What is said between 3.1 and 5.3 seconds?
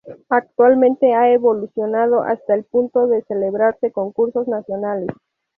celebrarse concursos nacionales.